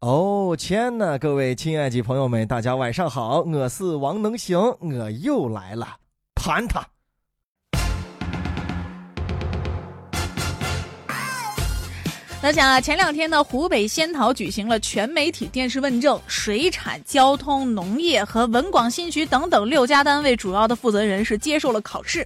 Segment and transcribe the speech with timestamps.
[0.00, 5.96] 哦天呐，各位亲爱的朋友们，大家晚上好，我是王能行，我又来了，
[6.34, 6.86] 盘他。
[12.42, 22.24] 那讲啊，前两天呢，湖北仙桃举行了全媒体电视问政，水产、交通、农业和文广新局等等六家单位主要的负责人是接受了考试。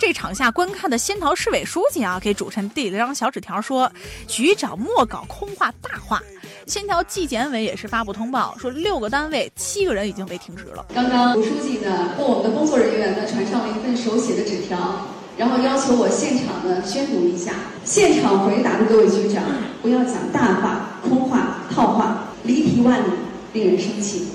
[0.00, 3.90] 这场下观看的仙桃市委书记啊，给主持人递了张小纸条，说
[4.26, 6.20] ：“局长莫搞空话大话。”
[6.66, 10.84] 仙桃纪检委也是发布通报，说六个单位七个人已经被停职了。
[10.92, 15.06] 刚刚吴书记呢，跟我们的工作人员呢，传上了一份手写的纸条。
[15.38, 17.52] 然后要求我现场呢宣读一下，
[17.84, 19.44] 现场回答的各位局长，
[19.80, 23.12] 不要讲大话、空话、套话，离题万里，
[23.52, 24.26] 令人生气。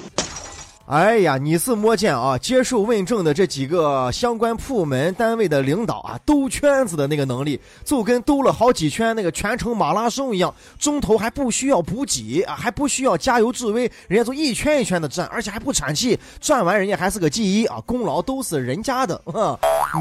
[0.91, 2.37] 哎呀，你是摸见啊？
[2.37, 19.21] 接受问政的这几个相关部门单位的领导啊，兜圈子的那个能力，就跟兜了好几圈那个全程马拉松一样，中途还不需要补给啊，还不需要加油助威，人家就一圈一圈的转，而且还不喘气，转完人家还是个第一啊，功劳都是人家的。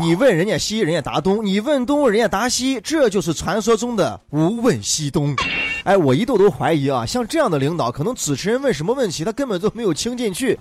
[0.03, 5.37] 你问人家西，人家答东；你问东，人家答西，这就是传说中的无问西东。
[5.85, 10.59] 哎，我一度都怀疑啊，像这样的领导，可能主持人问什么问题，他根本就没有听进去。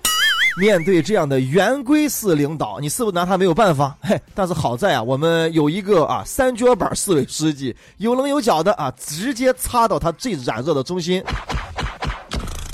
[0.58, 3.96] 面对这样的圆规式领导，你是不是拿他没有办法？
[4.00, 11.22] 嘿，但是好在啊，我们有一个啊三角板市委书记，有棱有角的啊，直接插到他最软弱的中心。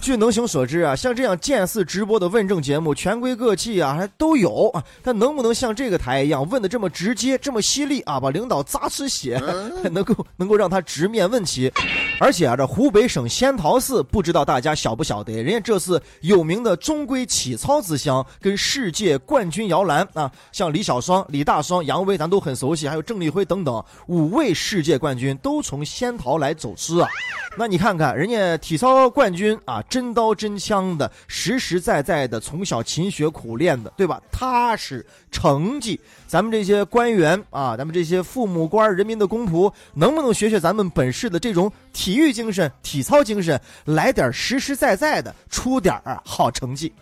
[0.00, 4.83] 据能行所知啊，像这样见似直播的问政节目，全国各地啊还都有啊。
[5.03, 9.42] 但能不能像这个台一样问的这么直接、这么犀利啊，把领导扎出血，
[9.92, 11.70] 能够能够让他直面问题？
[12.19, 27.09] 而且啊，这湖北省仙桃市，不知道大家晓不晓得，人家这是有名的中规体操之乡，跟世界冠军摇篮啊，像李小双、李大双、杨威，咱都很熟悉，还有郑立辉等等五位世界冠军都从仙桃来走私啊。
[27.59, 29.83] 那你看看人家体操冠军啊。
[29.89, 34.20] 真刀真枪的，实实在在的，从小勤学苦练的，对吧？
[34.31, 46.93] 踏实成绩，咱们这些官员啊，咱们这些父母官、人民的公仆，能不能学学咱们本市的这种体育精神、体操精神，来点实实在在的，出点儿好成绩？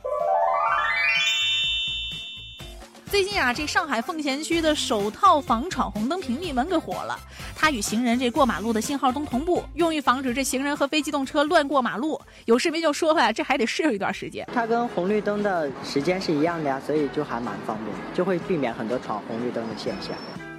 [3.11, 7.17] 最近啊，这上海奉贤区的首套房闯红灯屏蔽门给火了。
[7.55, 12.21] 它与行人这过马路的信号灯同步，用于防止这行人和非机动车乱过马路。
[12.47, 14.45] 有市民就说了，这还得适应一段时间。
[14.53, 20.11] 它跟红绿灯的时间是一样的呀，所以就还蛮方便，就会避免很多闯红绿灯的现象。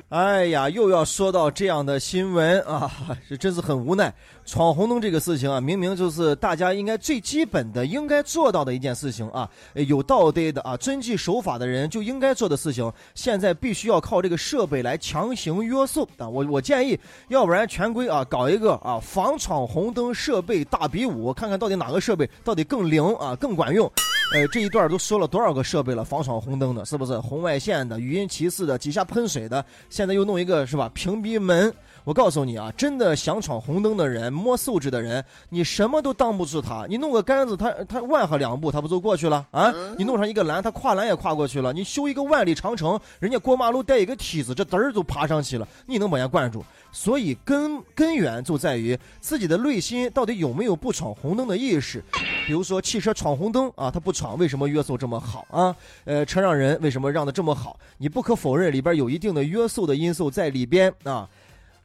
[0.09, 2.91] 哎呀，又要说到这样的新闻啊，
[3.27, 4.13] 这真是很无奈。
[4.45, 16.29] 闯红灯这个事情啊，明明就是大家应该最基本的、应该做到的一件事情啊，有道德的啊，遵纪守法的人就应该做的事情，现在必须要靠这个设备来强行约束啊。
[16.29, 16.97] 我我建议，
[17.29, 23.91] 要不然全规啊搞一个啊防闯红灯设备大比武，看看到底哪个设备到底更灵啊，更管用。
[24.33, 26.03] 呃，这一段都说了多少个设备了？
[26.03, 29.63] 防闯红灯的，是不是红外线的、语音提示的、几下喷水的？
[29.89, 30.89] 现在又弄一个，是吧？
[30.93, 31.73] 屏蔽门。
[32.03, 36.85] 我告诉你啊，真的想闯红灯的人，摸素质的人，你什么都挡不住他。
[36.87, 39.73] 你弄个杆子，他他万和两步，他不就过去了啊？
[39.97, 41.73] 你弄上一个栏，他跨栏也跨过去了。
[41.73, 45.67] 你修一个万里长城，人家过马路带一个梯子，这嘚儿就爬上去了。
[45.87, 46.63] 你能把人家关住？
[46.91, 52.03] 所以根根源就在于自己的内心到底有没有不闯红灯的意识。
[52.45, 55.75] 比如说汽车闯红灯啊，他不闯，为什么约束这么好啊？
[56.05, 57.77] 呃，车让人为什么让的这么好？
[57.97, 61.27] 你不可否认里边有一定的约束的因素在里边啊。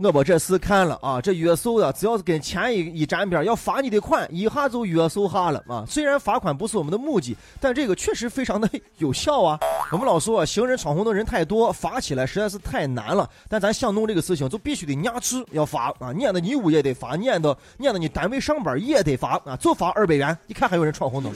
[0.03, 5.85] 我把这事看了啊，这约束的只要是跟钱一一沾边，要罚你的款，一下就约束下了啊。
[5.87, 8.67] 虽然罚款不是我们的目的，但这个确实非常的
[8.97, 9.61] 有效啊。
[9.93, 13.29] 我们老说行人闯红灯人太多，罚起来实在是太难了。
[13.47, 20.35] 但咱想弄这个事情，就必须得压制，要罚啊，撵到你屋也得罚，撵到撵到你单位上班也得罚啊，就罚二百元。
[20.47, 21.31] 你看还有人闯红灯，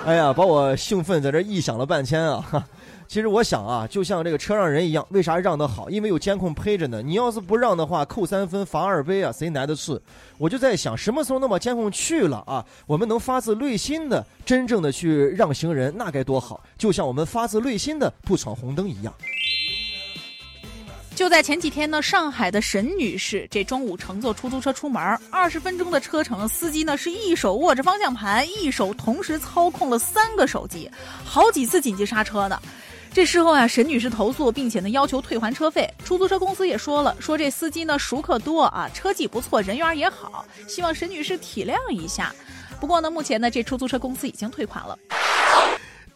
[0.06, 2.66] 哎呀，把我兴奋在这臆想了半天啊。
[3.06, 5.90] 其实我想啊，就像这个车让人一样，为啥让的好？
[5.90, 7.02] 因为有监控陪着呢。
[7.02, 10.00] 你要是不让的话，扣三分，罚二杯啊，谁挨得住？
[10.38, 12.64] 我就在想，什么时候能把监控去了啊？
[12.86, 16.62] 我们能发自内心的、真正的去让行人，那该多好！
[16.78, 19.12] 就像我们发自内心的不闯红灯一样。
[21.20, 30.90] 就在前几天呢，上海的沈女士这中午乘坐出租车出门，二十分钟的车程，司机呢是一手握着方向盘，一手同时操控了三个手机，
[31.22, 32.58] 好几次紧急刹车呢。
[33.12, 35.86] 这时候啊，沈女士投诉，并且呢要求退还车费。
[36.02, 42.34] 出租车公司也说了，说这司机呢熟客多啊，车技不错，人缘也好，希望沈女士体谅一下。
[42.80, 44.98] 不过呢，目前呢这出租车公司已经退款了。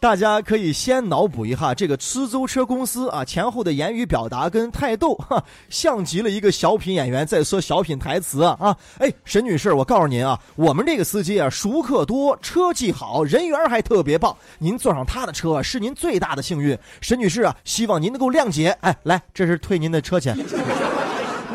[0.05, 8.77] 大家可以先脑补一下这个出租车公司啊前后的言语表达跟态度，哈，像极了一个小品演员在说小品台词啊啊！
[8.99, 16.77] 哎，沈女士，我告诉您啊，我们这个司机啊，熟客多，车技好，人缘还特别棒，您坐上他的车是您最大的幸运。
[17.01, 18.77] 沈女士啊，希望您能够谅解。
[18.81, 20.37] 哎，来，这是退您的车钱。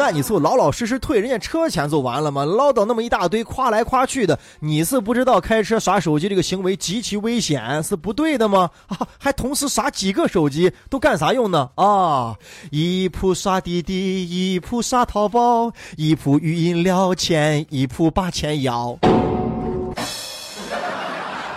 [0.00, 2.43] 那你就老老实实退人家车钱就完了吗？
[2.43, 8.70] 唠叨那么一大堆，夸来夸去的，你是不知道开车耍手机这个行为极其危险，是不对的吗？
[8.87, 11.69] 啊，还同时耍几个手机，都干啥用呢？
[11.75, 12.35] 啊，
[12.70, 18.97] 一铺刷滴滴，一铺刷淘宝，一铺语音聊天，一铺把钱要。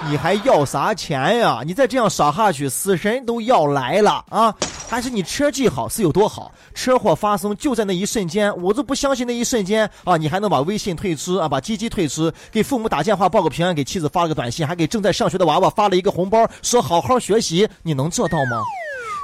[0.06, 1.62] 你还要啥钱呀？
[1.66, 4.54] 你再这样耍下去，死神都要来了啊！
[4.94, 6.52] 还是你车技好是有多好？
[6.76, 10.16] 车祸发生就在那一瞬间，我都不相信那一瞬间啊！
[10.18, 18.62] 你还能把微信退出啊，把鸡鸡退出，给父母打电话报个平安，给妻子发了个短信，还给正在上学的娃娃发了一个红包，说好好学习，你能做到吗？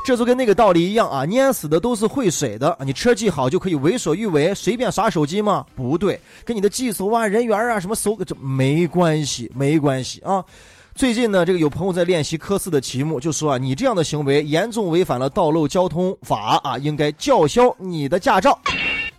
[0.07, 1.23] 这就跟那个道理一样啊！
[1.27, 5.63] 淹死的都是会水的，你车技好就可以为所欲为，随便耍手机吗？
[5.75, 10.43] 不对，跟你的技术啊、人缘啊、什么手这没关系，没关系啊！
[10.99, 18.59] 最近呢，这个有朋友在练习科四的题目，就说啊，你这样的行为严重违反了道路交通法啊，应该叫嚣你的驾照。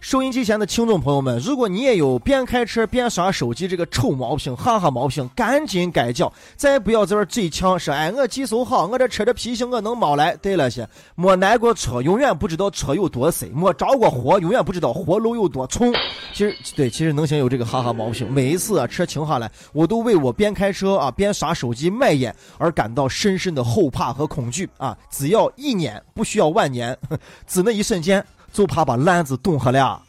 [0.01, 10.35] 收音机前的听众朋友们，如果你也有边开车边耍手机这个臭毛病、哈哈毛病，赶紧改叫，再不要在这嘴呛说哎，我技术好，我这车的脾性我能猫来。
[10.37, 15.93] 对了些，没挨过车，永远不知道车有多深；没着过火，永远不知道火炉有多冲。
[16.33, 18.27] 其实，对，其实能行有这个哈哈毛病。
[18.33, 24.97] 每一次啊，车停下来，我都为我边开车啊边耍手机卖烟而感到深深的后怕和恐惧啊！
[25.11, 26.97] 只要一年，不需要万年，
[27.47, 28.25] 只那一瞬间。
[28.53, 30.03] 就怕把篮子冻黑了。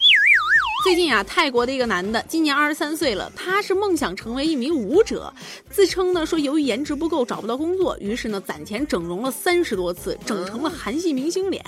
[0.84, 5.32] 最近啊，泰国的一个男的，今年二十三岁了，他是梦想成为一名舞者，
[5.70, 11.64] 自称呢说由于颜值不够找不到工作，于是呢攒钱整容了三十多次，整成了韩系明星脸。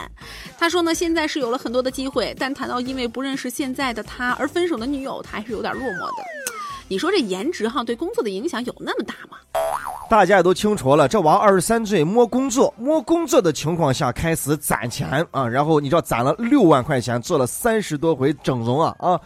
[0.57, 6.23] 他说呢现在是有了很多的机会，但谈到因为不认识现在的他而分手的女友，他还是有点落寞的。
[6.87, 9.37] 你说这颜值哈对工作的影响有那么大吗？
[10.13, 19.19] 大家也都清楚了，这娃二十三岁摸工作，摸工作的情况下开始攒钱啊，然后你知道攒了六万块钱，做了三十多回整容啊啊。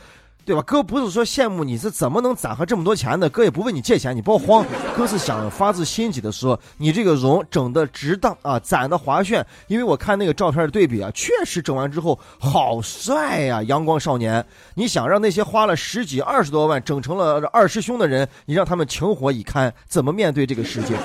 [0.48, 0.62] 对吧？
[0.62, 4.66] 哥不是说羡慕你是怎么能攒下这么多钱的，哥也不问你借钱，你不要慌。
[4.96, 9.46] 哥是想发自心底的说，你这个容整的值当啊，攒的划算。
[9.68, 14.44] 因为我看那个照片的对比啊，确实整完之后好帅呀，阳光少年。
[14.74, 19.74] 你想让那些花了十几、二十多万整成了二师兄的人，你让他们情何以堪？
[19.86, 20.96] 怎么面对这个世界？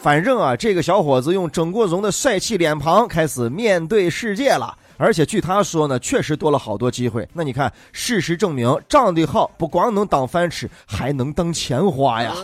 [0.00, 4.78] 反正啊，这个小伙子用整过容的帅气脸庞开始面对世界了。
[4.96, 7.28] 而且据他说呢，确实多了好多机会。
[7.32, 12.34] 那你看，事实证明，长得好不光能当饭吃，还能当钱花呀。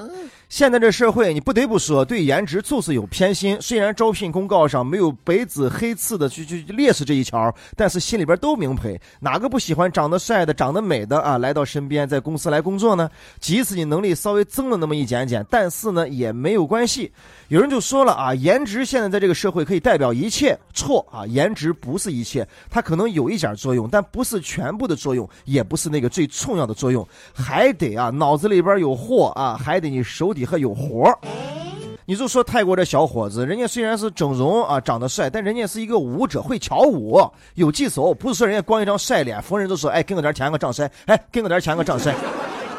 [0.53, 3.57] 现在这社会，你不得不说，对颜值就是有偏心。
[3.59, 11.39] 虽然招聘公告上没有白纸黑字的去去列示这一条，但是心里边都明白，哪个不喜欢长得帅的、长得美的啊？
[11.39, 13.09] 来到身边，在公司来工作呢？
[13.41, 17.11] 即使你能力稍微增了那么一点点，但是呢，也没有关系。
[17.49, 21.25] 有人就说了啊，颜值现在在这个社会可以代表一切，错啊！
[21.25, 30.42] 颜值不是一切，它可能有一点作用，但不是全部的作用，也不是那个最重要的作用，还得啊，脑子里边有货啊，还得你手底。
[30.45, 31.19] 还有活儿，
[32.05, 37.21] 你就说泰国这小伙子，人家虽然是整容啊，长得帅，但人家是一个舞者，会跳舞，
[37.55, 42.15] 有技术，不是说人家光一张帅脸，逢人都说，哎，给我点钱，我长帅，哎，给我点钱，我长帅。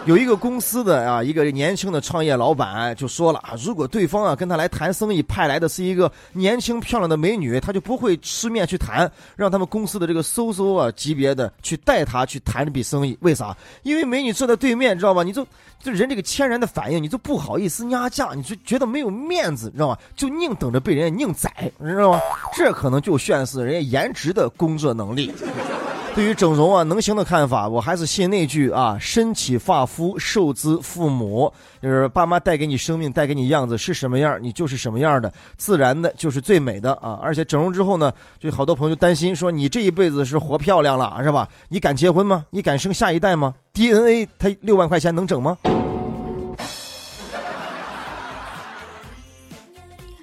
[0.05, 13.17] 有一个公司的啊，一个年轻的创业老板就说了啊，如果对方啊跟他来谈生意，派来的是一个年轻漂亮的美女，他就不会吃面去谈，让他们公司的这个搜搜啊级别的去带他去谈这笔生意。
[13.22, 13.55] 为啥？
[13.83, 15.24] 因为美女坐在对面，知道吧？
[15.24, 15.48] 你就
[15.81, 19.98] 就人这个天然的反应，你就不好意思压价，你就觉得没有面子，知道吧？
[20.17, 22.19] 就宁等着被人家宁宰，你知道吗？
[22.53, 25.31] 这可能就炫示人家颜值的工作能力。
[26.15, 31.51] 对于整容啊，能行的看法，我还是信那句啊：身起发肤受之父母，
[31.82, 37.20] 就是爸妈带给你生命，带给你样子是什么样，你就是什么样的，自然的就是最美的啊！
[37.20, 41.50] 而且整容之后呢，就好多朋友担心说，你这一辈子是活漂亮了是吧？
[41.70, 42.46] 你敢结婚吗？
[42.51, 45.58] 你敢生下一代吗？DNA 它六万块钱能整吗？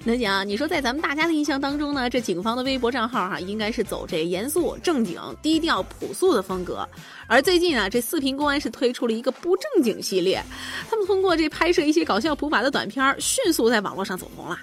[0.09, 6.87] 能讲，你说在咱们大家的印象当中呢，这警方的微博账号哈，应该是走这严肃、正经、低调、朴素的风格。
[7.27, 10.43] 而最近啊，这四平公安是推出了一个不正经系列，
[10.89, 14.57] 他们通过这拍摄一些搞笑普法的短片，迅速在网络上走红了。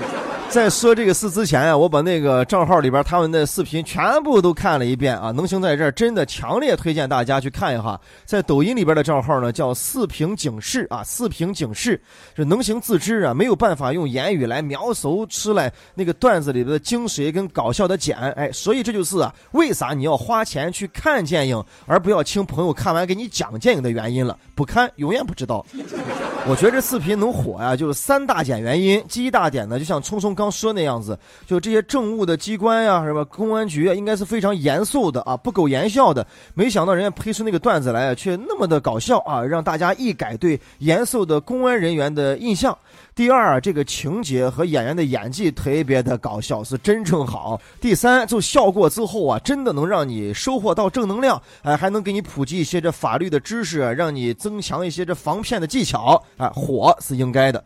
[0.48, 5.30] 在说这个事之前啊，我把那个账号里边他们的视频全部都看了一遍啊。
[5.30, 12.00] 能行在这儿真的强烈推荐大家去看一下，在抖音里边的账号呢叫四平警示啊，四平警示，
[12.34, 24.38] 这能行自知啊，没有办法用言语来描述出来那个段子里边的精髓跟搞笑的点，哎，所以这就是啊，为啥你要花钱去看电影，而不要请朋友看完给你讲电影的原因了。
[24.54, 25.64] 不看永远不知道。
[26.48, 29.02] 我觉得这视频能火呀，就是三大点原因。
[29.08, 33.24] 第一大点呢，就像聪聪刚说那样子，就这些政务的机关呀，什么？
[33.26, 36.26] 公安局啊，应该是非常严肃的啊，不苟言笑的。
[36.54, 42.76] 没想到人家拍出那个段子来，却那么的搞笑啊，让大家一改对严肃的公安人员的印象。
[43.14, 47.60] 第二，这个情节和演员的演技特别的搞笑，是真正好。
[47.78, 57.62] 第三，就笑过之后啊，真的能让你收获到正能量，哎，还能给你普及一些这法律的知识，让你增强一些这防骗的技巧，啊，火是应该的。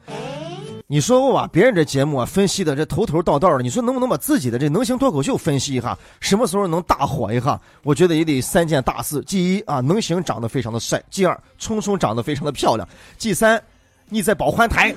[0.88, 7.60] 你说我把别人这节目啊分析的这头头道道的，你说能不能把自己的这能行脱口秀分析一下，什么时候能大火一下？
[7.84, 12.84] 我觉得也得三件大事：第一啊，能行长得非常的帅；第二，聪聪长得非常的漂亮；
[13.16, 13.62] 第三。
[14.08, 14.94] 你在保环台，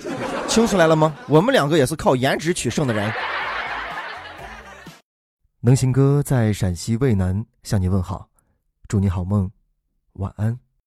[0.47, 1.15] 听出来了吗？
[1.27, 3.11] 我们两个也是靠颜值取胜的人。
[5.61, 8.29] 能行哥在陕西渭南向你问好，
[8.87, 9.49] 祝你好梦，
[10.13, 10.57] 晚安。